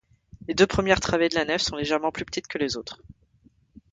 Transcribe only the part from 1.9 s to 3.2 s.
plus petites que les autres.